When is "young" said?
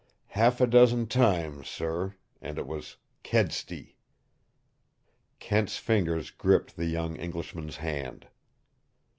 6.87-7.15